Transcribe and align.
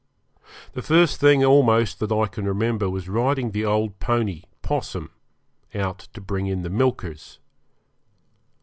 The 0.73 0.81
first 0.81 1.19
thing 1.19 1.45
almost 1.45 1.99
that 1.99 2.11
I 2.11 2.25
can 2.25 2.45
remember 2.45 2.89
was 2.89 3.07
riding 3.07 3.51
the 3.51 3.65
old 3.65 3.99
pony, 3.99 4.45
'Possum, 4.63 5.11
out 5.75 5.99
to 6.15 6.19
bring 6.21 6.47
in 6.47 6.63
the 6.63 6.71
milkers. 6.71 7.37